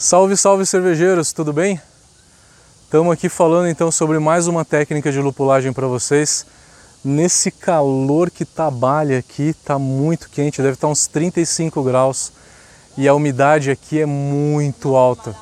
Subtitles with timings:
[0.00, 1.80] Salve, salve cervejeiros, tudo bem?
[2.84, 6.46] Estamos aqui falando então sobre mais uma técnica de lupulagem para vocês.
[7.04, 12.30] Nesse calor que trabalha aqui, tá muito quente, deve estar uns 35 graus
[12.96, 15.34] e a umidade aqui é muito alta.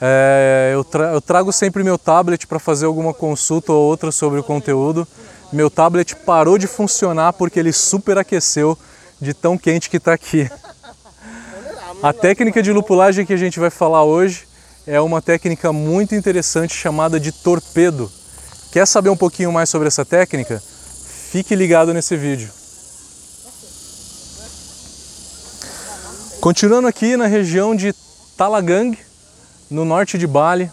[0.00, 4.40] É, eu, tra eu trago sempre meu tablet para fazer alguma consulta ou outra sobre
[4.40, 5.06] o conteúdo.
[5.52, 8.78] Meu tablet parou de funcionar porque ele superaqueceu
[9.20, 10.50] de tão quente que está aqui.
[12.00, 14.46] A técnica de lupulagem que a gente vai falar hoje
[14.86, 18.08] é uma técnica muito interessante chamada de torpedo.
[18.70, 20.62] Quer saber um pouquinho mais sobre essa técnica?
[21.32, 22.48] Fique ligado nesse vídeo.
[26.40, 27.92] Continuando aqui na região de
[28.36, 28.96] Talagang,
[29.68, 30.70] no norte de Bali,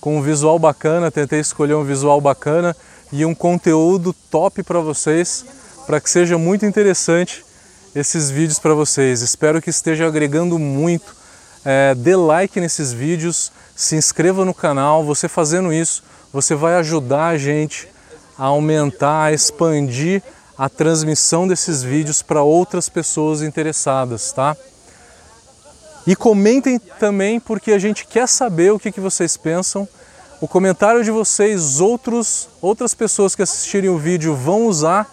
[0.00, 2.74] com um visual bacana, tentei escolher um visual bacana
[3.12, 5.44] e um conteúdo top para vocês,
[5.86, 7.44] para que seja muito interessante
[7.94, 9.20] esses vídeos para vocês.
[9.20, 11.14] Espero que esteja agregando muito.
[11.64, 15.04] É, dê like nesses vídeos, se inscreva no canal.
[15.04, 17.88] Você fazendo isso, você vai ajudar a gente
[18.38, 20.22] a aumentar, a expandir
[20.56, 24.56] a transmissão desses vídeos para outras pessoas interessadas, tá?
[26.06, 29.86] E comentem também porque a gente quer saber o que, que vocês pensam.
[30.40, 35.08] O comentário de vocês, outros, outras pessoas que assistirem o vídeo vão usar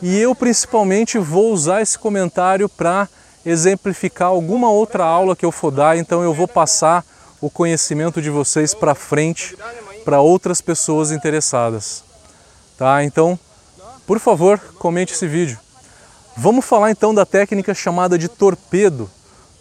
[0.00, 3.08] e eu principalmente vou usar esse comentário para
[3.44, 7.04] exemplificar alguma outra aula que eu for dar, então eu vou passar
[7.40, 9.56] o conhecimento de vocês para frente
[10.04, 12.04] para outras pessoas interessadas.
[12.76, 13.02] Tá?
[13.04, 13.38] Então,
[14.06, 15.58] por favor, comente esse vídeo.
[16.36, 19.10] Vamos falar então da técnica chamada de torpedo.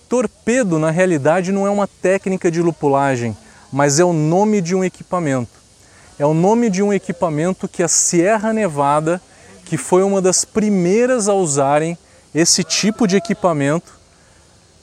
[0.08, 3.36] Torpedo, na realidade, não é uma técnica de lupulagem,
[3.72, 5.58] mas é o nome de um equipamento.
[6.20, 9.22] É o nome de um equipamento que a Sierra Nevada
[9.68, 11.98] que foi uma das primeiras a usarem
[12.34, 13.92] esse tipo de equipamento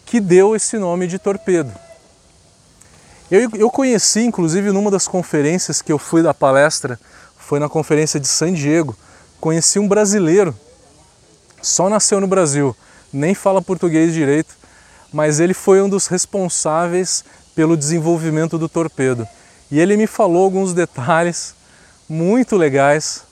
[0.04, 1.72] que deu esse nome de torpedo.
[3.30, 7.00] Eu, eu conheci, inclusive, numa das conferências que eu fui da palestra,
[7.38, 8.94] foi na conferência de San Diego,
[9.40, 10.54] conheci um brasileiro,
[11.62, 12.76] só nasceu no Brasil,
[13.10, 14.54] nem fala português direito,
[15.10, 19.26] mas ele foi um dos responsáveis pelo desenvolvimento do torpedo.
[19.70, 21.54] E ele me falou alguns detalhes
[22.06, 23.22] muito legais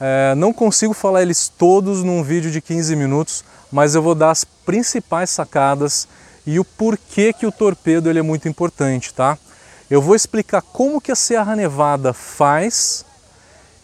[0.00, 4.30] é, não consigo falar eles todos num vídeo de 15 minutos, mas eu vou dar
[4.30, 6.08] as principais sacadas
[6.46, 9.36] e o porquê que o torpedo ele é muito importante, tá?
[9.90, 13.04] Eu vou explicar como que a Serra Nevada faz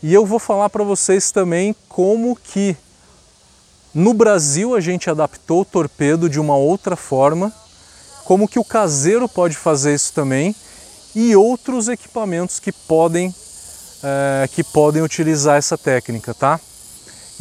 [0.02, 2.76] e eu vou falar para vocês também como que
[3.94, 7.52] no Brasil a gente adaptou o torpedo de uma outra forma,
[8.24, 10.54] como que o caseiro pode fazer isso também
[11.14, 13.34] e outros equipamentos que podem
[14.06, 16.60] é, que podem utilizar essa técnica, tá?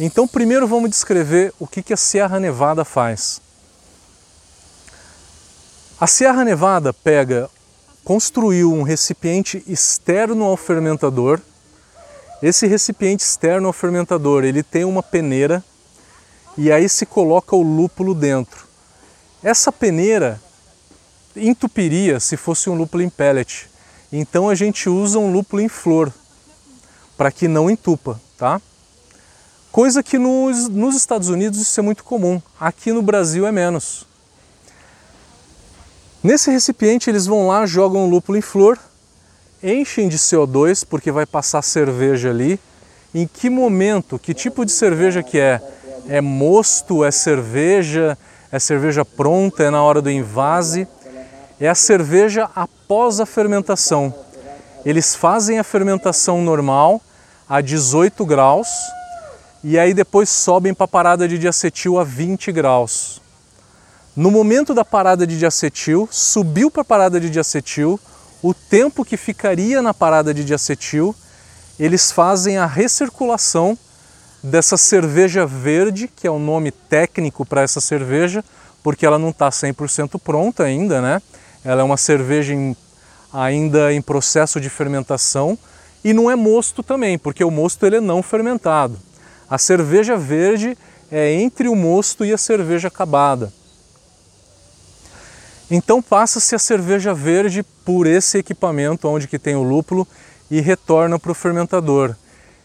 [0.00, 3.40] Então, primeiro vamos descrever o que, que a Sierra Nevada faz.
[6.00, 7.48] A Sierra Nevada pega,
[8.04, 11.40] construiu um recipiente externo ao fermentador.
[12.42, 15.64] Esse recipiente externo ao fermentador, ele tem uma peneira
[16.58, 18.66] e aí se coloca o lúpulo dentro.
[19.42, 20.40] Essa peneira
[21.36, 23.70] entupiria se fosse um lúpulo em pellet.
[24.12, 26.12] Então a gente usa um lúpulo em flor,
[27.16, 28.60] para que não entupa, tá?
[29.72, 34.06] Coisa que nos, nos Estados Unidos isso é muito comum, aqui no Brasil é menos.
[36.22, 38.78] Nesse recipiente eles vão lá, jogam o lúpulo em flor,
[39.62, 42.58] enchem de CO2 porque vai passar cerveja ali.
[43.14, 45.60] Em que momento, que tipo de cerveja que é?
[46.08, 48.18] É mosto, é cerveja,
[48.50, 50.86] é cerveja pronta, é na hora do invase?
[51.60, 54.14] É a cerveja após a fermentação.
[54.84, 57.00] Eles fazem a fermentação normal,
[57.48, 58.68] a 18 graus
[59.62, 63.20] e aí depois sobem para a parada de diacetil a 20 graus.
[64.14, 68.00] No momento da parada de diacetil, subiu para a parada de diacetil,
[68.42, 71.14] o tempo que ficaria na parada de diacetil,
[71.78, 73.76] eles fazem a recirculação
[74.42, 78.44] dessa cerveja verde, que é o nome técnico para essa cerveja,
[78.82, 81.20] porque ela não está 100% pronta ainda, né?
[81.64, 82.76] Ela é uma cerveja em,
[83.32, 85.58] ainda em processo de fermentação,
[86.06, 88.96] e não é mosto também, porque o mosto ele é não fermentado.
[89.50, 90.78] A cerveja verde
[91.10, 93.52] é entre o mosto e a cerveja acabada.
[95.68, 100.06] Então passa-se a cerveja verde por esse equipamento onde que tem o lúpulo
[100.48, 102.14] e retorna para o fermentador.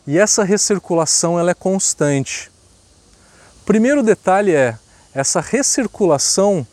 [0.06, 2.52] E essa recirculação ela é constante.
[3.66, 4.78] Primeiro detalhe é,
[5.16, 6.66] essa recirculação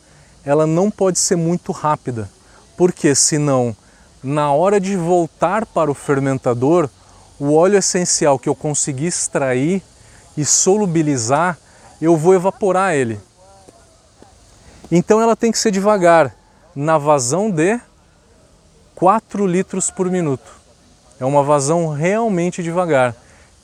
[0.45, 2.29] ela não pode ser muito rápida,
[2.77, 3.75] porque senão
[4.23, 6.89] na hora de voltar para o fermentador,
[7.39, 9.81] o óleo essencial que eu consegui extrair
[10.37, 11.57] e solubilizar,
[12.01, 13.19] eu vou evaporar ele.
[14.91, 16.35] Então ela tem que ser devagar.
[16.75, 17.79] na vazão de
[18.95, 20.49] 4 litros por minuto.
[21.19, 23.15] É uma vazão realmente devagar,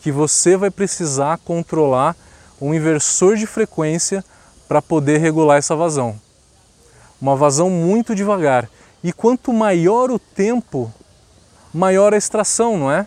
[0.02, 2.16] que você vai precisar controlar
[2.60, 4.24] um inversor de frequência
[4.68, 6.20] para poder regular essa vazão.
[7.22, 8.70] Uma vazão muito devagar.
[9.06, 10.92] E quanto maior o tempo,
[11.72, 13.06] maior a extração, não é?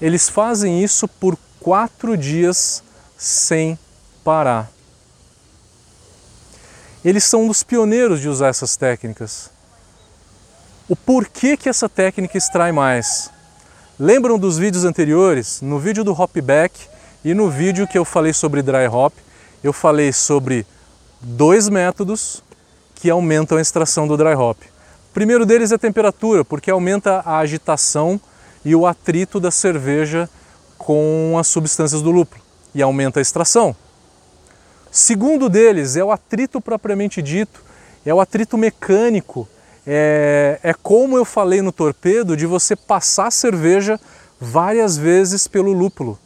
[0.00, 2.82] Eles fazem isso por quatro dias
[3.14, 3.78] sem
[4.24, 4.70] parar.
[7.04, 9.50] Eles são um dos pioneiros de usar essas técnicas.
[10.88, 13.28] O porquê que essa técnica extrai mais?
[13.98, 15.60] Lembram dos vídeos anteriores?
[15.60, 16.88] No vídeo do Hopback
[17.22, 19.12] e no vídeo que eu falei sobre dry hop,
[19.62, 20.66] eu falei sobre
[21.20, 22.42] dois métodos
[23.04, 24.62] que aumentam a extração do dry hop.
[24.62, 28.18] O primeiro deles é a temperatura, porque aumenta a agitação
[28.64, 30.26] e o atrito da cerveja
[30.78, 32.42] com as substâncias do lúpulo
[32.74, 33.76] e aumenta a extração.
[34.90, 37.62] Segundo deles é o atrito propriamente dito,
[38.06, 39.46] é o atrito mecânico,
[39.86, 44.00] é, é como eu falei no torpedo de você passar a cerveja
[44.40, 46.18] várias vezes pelo lúpulo,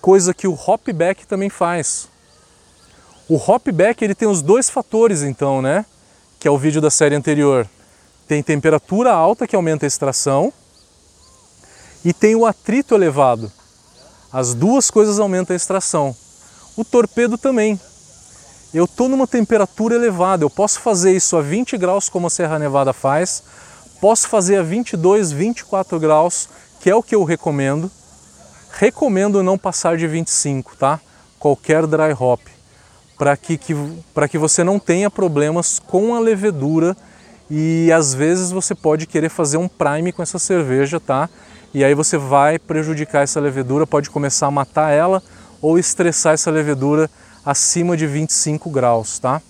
[0.00, 2.08] coisa que o hopback também faz.
[3.28, 5.86] O hopback ele tem os dois fatores então, né?
[6.42, 7.68] Que é o vídeo da série anterior.
[8.26, 10.52] Tem temperatura alta que aumenta a extração
[12.04, 13.48] e tem o atrito elevado.
[14.32, 16.12] As duas coisas aumentam a extração.
[16.76, 17.80] O torpedo também.
[18.74, 22.58] Eu estou numa temperatura elevada, eu posso fazer isso a 20 graus como a Serra
[22.58, 23.44] Nevada faz,
[24.00, 26.48] posso fazer a 22, 24 graus,
[26.80, 27.88] que é o que eu recomendo.
[28.72, 31.00] Recomendo não passar de 25, tá?
[31.38, 32.51] Qualquer dry hop
[33.22, 33.72] para que, que,
[34.28, 36.96] que você não tenha problemas com a levedura
[37.48, 41.30] e às vezes você pode querer fazer um prime com essa cerveja, tá?
[41.72, 45.22] E aí você vai prejudicar essa levedura, pode começar a matar ela
[45.60, 47.08] ou estressar essa levedura
[47.46, 49.40] acima de 25 graus, tá?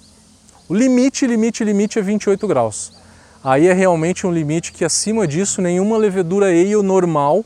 [0.69, 2.93] O limite, limite, limite é 28 graus.
[3.43, 7.43] Aí é realmente um limite que acima disso nenhuma levedura ale normal,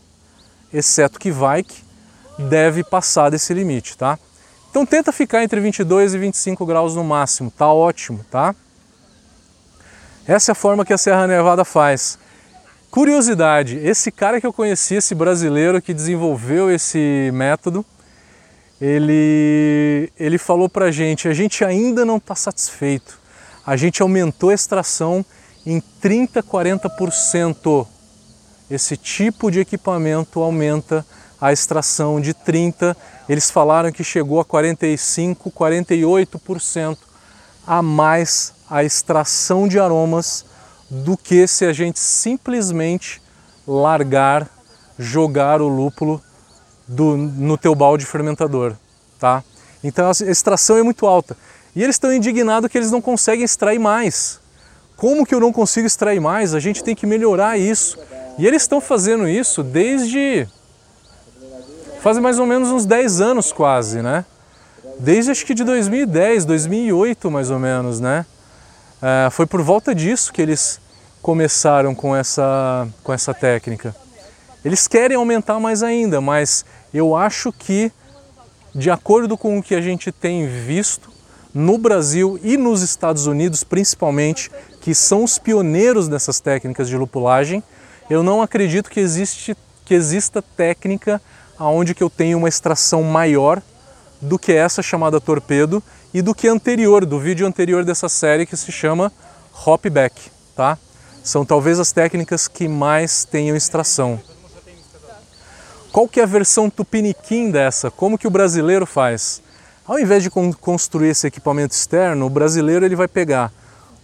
[0.74, 1.64] exceto que vai,
[2.36, 4.18] deve passar desse limite, tá?
[4.76, 8.54] Então tenta ficar entre 22 e 25 graus no máximo, tá ótimo, tá?
[10.28, 12.18] Essa é a forma que a Serra Nevada faz.
[12.90, 17.86] Curiosidade, esse cara que eu conheci, esse brasileiro que desenvolveu esse método,
[18.78, 23.18] ele, ele falou pra gente, a gente ainda não está satisfeito.
[23.66, 25.24] A gente aumentou a extração
[25.64, 27.86] em 30, 40%.
[28.70, 31.02] Esse tipo de equipamento aumenta
[31.40, 32.96] a extração de 30,
[33.28, 36.98] eles falaram que chegou a 45, 48%
[37.66, 40.44] a mais a extração de aromas
[40.88, 43.20] do que se a gente simplesmente
[43.66, 44.48] largar,
[44.98, 46.22] jogar o lúpulo
[46.86, 48.74] do, no teu balde fermentador,
[49.18, 49.42] tá?
[49.82, 51.36] Então a extração é muito alta.
[51.74, 54.40] E eles estão indignados que eles não conseguem extrair mais.
[54.96, 56.54] Como que eu não consigo extrair mais?
[56.54, 57.98] A gente tem que melhorar isso.
[58.38, 60.48] E eles estão fazendo isso desde
[62.06, 64.24] faz mais ou menos uns 10 anos quase, né?
[65.00, 68.24] Desde acho que de 2010, 2008 mais ou menos, né?
[69.02, 70.80] É, foi por volta disso que eles
[71.20, 73.92] começaram com essa, com essa técnica.
[74.64, 76.64] Eles querem aumentar mais ainda, mas
[76.94, 77.90] eu acho que,
[78.72, 81.10] de acordo com o que a gente tem visto
[81.52, 84.48] no Brasil e nos Estados Unidos principalmente,
[84.80, 87.64] que são os pioneiros dessas técnicas de lupulagem,
[88.08, 91.20] eu não acredito que, existe, que exista técnica
[91.58, 93.62] aonde que eu tenho uma extração maior
[94.20, 95.82] do que essa chamada torpedo
[96.12, 99.12] e do que anterior, do vídeo anterior dessa série que se chama
[99.66, 100.78] hopback, tá?
[101.22, 104.20] São talvez as técnicas que mais tenham extração.
[105.92, 107.90] Qual que é a versão tupiniquim dessa?
[107.90, 109.42] Como que o brasileiro faz?
[109.86, 113.52] Ao invés de construir esse equipamento externo, o brasileiro ele vai pegar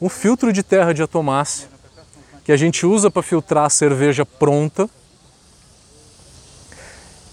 [0.01, 1.69] um filtro de terra de atomácia
[2.45, 4.89] que a gente usa para filtrar a cerveja pronta,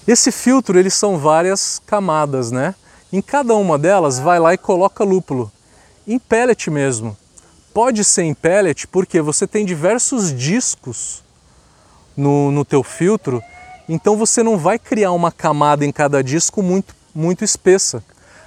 [0.07, 2.73] esse filtro, eles são várias camadas, né?
[3.11, 5.51] Em cada uma delas, vai lá e coloca lúpulo,
[6.07, 7.17] em pellet mesmo.
[7.73, 11.23] Pode ser em pellet porque você tem diversos discos
[12.15, 13.41] no, no teu filtro,
[13.87, 18.03] então você não vai criar uma camada em cada disco muito, muito espessa.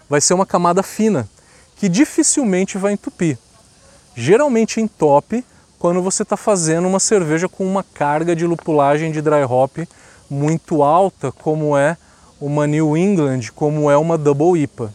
[0.08, 1.28] Vai ser uma camada fina,
[1.76, 3.38] que dificilmente vai entupir.
[4.14, 5.44] Geralmente entope
[5.78, 9.78] quando você está fazendo uma cerveja com uma carga de lupulagem de dry hop
[10.30, 11.96] muito alta, como é
[12.40, 14.92] uma New England, como é uma Double IPA.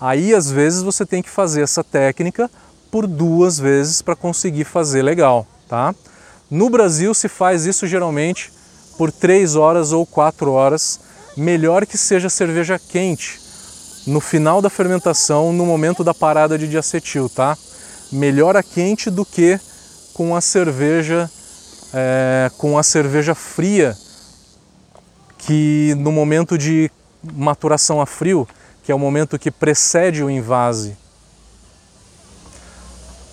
[0.00, 2.50] Aí às vezes você tem que fazer essa técnica
[2.90, 5.94] por duas vezes para conseguir fazer legal, tá?
[6.50, 8.52] No Brasil se faz isso geralmente
[8.98, 11.00] por três horas ou quatro horas,
[11.36, 13.40] melhor que seja cerveja quente
[14.06, 17.56] no final da fermentação, no momento da parada de diacetil, tá?
[18.12, 19.58] melhor a quente do que
[20.12, 21.30] com a cerveja
[21.94, 23.96] é, com a cerveja fria,
[25.42, 26.90] que no momento de
[27.22, 28.48] maturação a frio,
[28.82, 30.96] que é o momento que precede o invase.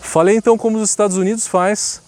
[0.01, 2.01] Falei então como os Estados Unidos faz,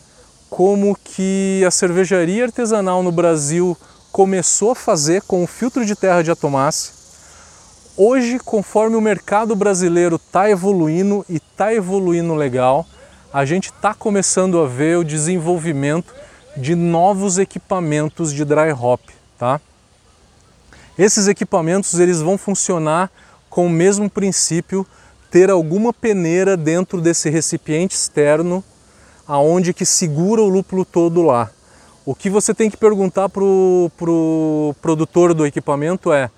[0.50, 3.78] como que a cervejaria artesanal no Brasil
[4.12, 6.94] começou a fazer com o filtro de terra de atomácia.
[7.96, 12.86] Hoje, conforme o mercado brasileiro está evoluindo e está evoluindo legal,
[13.32, 16.14] a gente está começando a ver o desenvolvimento
[16.58, 19.02] de novos equipamentos de dry hop,
[19.38, 19.62] tá?
[20.98, 23.10] Esses equipamentos eles vão funcionar
[23.50, 24.86] com o mesmo princípio,
[25.30, 28.64] ter alguma peneira dentro desse recipiente externo,
[29.28, 31.50] aonde que segura o lúpulo todo lá.
[32.06, 36.30] O que você tem que perguntar para o pro produtor do equipamento é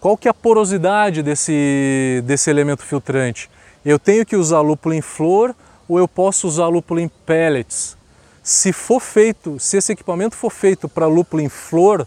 [0.00, 3.48] qual que é a porosidade desse, desse elemento filtrante?
[3.84, 5.54] Eu tenho que usar lúpulo em flor
[5.88, 7.96] ou eu posso usar lúpulo em pellets?
[8.42, 12.06] Se for feito, se esse equipamento for feito para lúpulo em flor,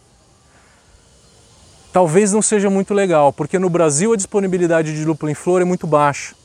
[1.97, 5.65] talvez não seja muito legal, porque no Brasil a disponibilidade de lúpulo em flor é
[5.65, 6.35] muito baixa.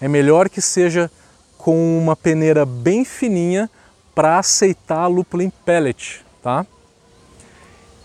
[0.00, 1.08] É melhor que seja
[1.56, 3.70] com uma peneira bem fininha
[4.16, 6.66] para aceitar lúpulo em pellet, tá?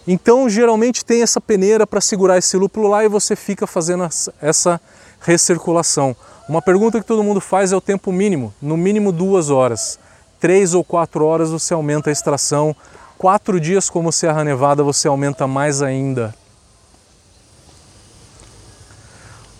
[0.07, 4.07] Então, geralmente tem essa peneira para segurar esse lúpulo lá e você fica fazendo
[4.39, 4.79] essa
[5.21, 6.15] recirculação.
[6.47, 9.97] Uma pergunta que todo mundo faz é o tempo mínimo, no mínimo duas horas
[10.39, 12.75] três ou quatro horas você aumenta a extração,
[13.17, 16.33] quatro dias como Serra Nevada você aumenta mais ainda.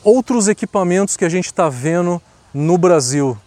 [0.03, 2.21] Outros equipamentos que a gente está vendo
[2.53, 3.37] no Brasil,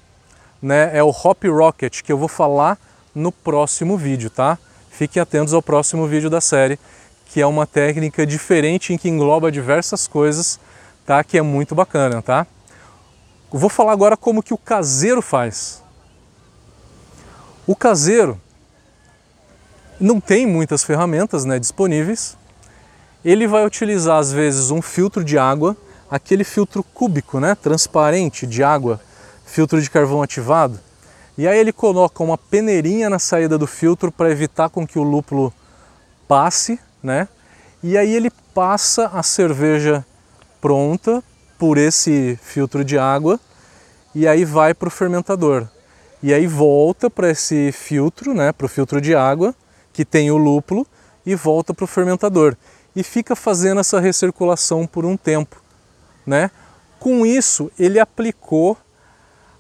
[0.63, 2.79] né, é o Hop Rocket, que eu vou falar
[3.15, 4.59] no próximo vídeo, tá?
[4.91, 6.79] Fiquem atentos ao próximo vídeo da série,
[7.27, 10.61] que é uma técnica diferente em que engloba diversas coisas,
[11.05, 11.23] tá?
[11.25, 12.47] Que é muito bacana, tá?
[13.51, 15.83] Vou falar agora como que o caseiro faz,
[17.67, 18.39] o caseiro
[19.99, 22.37] não tem muitas ferramentas né, disponíveis.
[23.25, 25.75] Ele vai utilizar às vezes um filtro de água,
[26.11, 29.01] aquele filtro cúbico, né, transparente de água,
[29.45, 30.79] filtro de carvão ativado.
[31.37, 35.03] E aí ele coloca uma peneirinha na saída do filtro para evitar com que o
[35.03, 35.53] lúpulo
[36.29, 37.29] passe, né?
[37.83, 40.05] E aí ele passa a cerveja
[40.61, 41.23] pronta
[41.59, 43.39] por esse filtro de água
[44.15, 45.67] e aí vai para o fermentador
[46.23, 49.55] e aí volta para esse filtro, né, para o filtro de água
[49.93, 50.87] que tem o lúpulo
[51.27, 52.57] e volta para o fermentador
[52.97, 55.63] e fica fazendo essa recirculação por um tempo,
[56.27, 56.51] né?
[56.99, 58.77] Com isso ele aplicou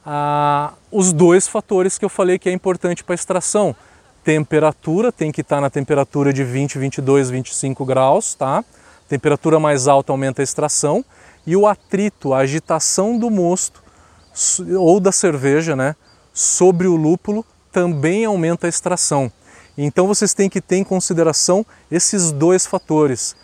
[0.04, 3.74] ah, os dois fatores que eu falei que é importante para a extração.
[4.22, 8.64] Temperatura tem que estar tá na temperatura de 20, 22, 25 graus, tá?
[9.08, 11.04] Temperatura mais alta aumenta a extração
[11.46, 13.82] e o atrito, a agitação do mosto
[14.78, 15.94] ou da cerveja, né?
[16.34, 19.30] sobre o lúpulo também aumenta a extração.
[19.78, 23.36] Então vocês têm que ter em consideração esses dois fatores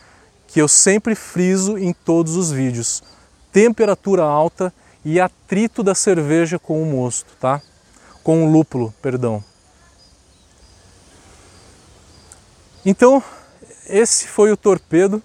[0.53, 3.03] que eu sempre friso em todos os vídeos:
[3.53, 4.73] temperatura alta
[5.05, 7.61] e atrito da cerveja com o mosto, tá?
[8.23, 9.43] Com o lúpulo, perdão.
[12.85, 13.23] Então,
[13.89, 15.23] esse foi o torpedo,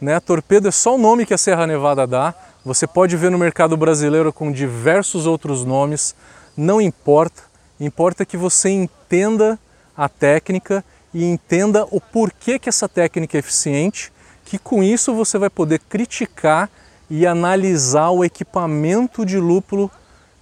[0.00, 0.20] né?
[0.20, 2.34] Torpedo é só o nome que a Serra Nevada dá.
[2.64, 6.14] Você pode ver no mercado brasileiro com diversos outros nomes
[6.56, 7.42] não importa,
[7.78, 9.58] importa que você entenda
[9.94, 10.82] a técnica
[11.12, 14.10] e entenda o porquê que essa técnica é eficiente,
[14.46, 16.70] que com isso você vai poder criticar
[17.10, 19.90] e analisar o equipamento de lúpulo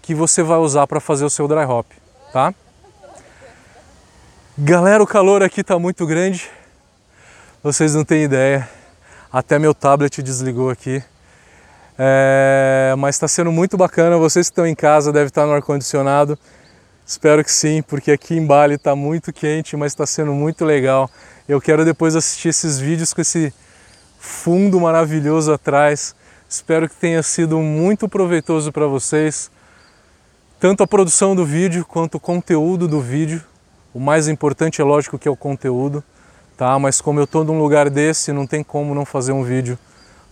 [0.02, 1.86] que você vai usar para fazer o seu dry hop,
[2.32, 2.54] tá?
[4.56, 6.48] Galera, o calor aqui está muito grande,
[7.62, 8.68] vocês não têm ideia,
[9.32, 11.02] até meu tablet desligou aqui.
[11.96, 14.18] É, mas está sendo muito bacana.
[14.18, 16.36] Vocês que estão em casa devem estar no ar-condicionado.
[17.06, 21.08] Espero que sim, porque aqui em Bali está muito quente, mas está sendo muito legal.
[21.48, 23.52] Eu quero depois assistir esses vídeos com esse
[24.24, 26.16] fundo maravilhoso atrás.
[26.48, 29.50] Espero que tenha sido muito proveitoso para vocês,
[30.58, 33.42] tanto a produção do vídeo quanto o conteúdo do vídeo.
[33.92, 36.02] O mais importante é lógico que é o conteúdo,
[36.56, 36.78] tá?
[36.78, 39.78] Mas como eu estou num lugar desse, não tem como não fazer um vídeo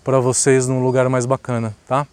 [0.03, 2.07] para vocês num lugar mais bacana, tá?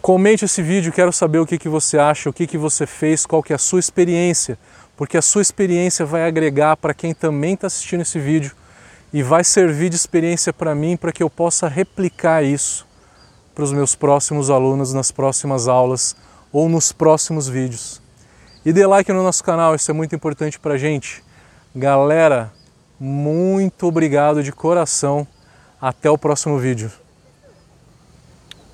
[0.00, 3.26] Comente esse vídeo, quero saber o que, que você acha, o que, que você fez,
[3.26, 4.58] qual que é a sua experiência,
[4.96, 8.52] porque a sua experiência vai agregar para quem também está assistindo esse vídeo
[9.12, 12.86] e vai servir de experiência para mim para que eu possa replicar isso
[13.54, 16.14] para os meus próximos alunos nas próximas aulas
[16.52, 18.00] ou nos próximos vídeos.
[18.64, 21.24] E dê like no nosso canal, isso é muito importante para a gente.
[21.74, 22.52] Galera,
[23.00, 25.26] muito obrigado de coração
[25.80, 26.90] até o próximo vídeo.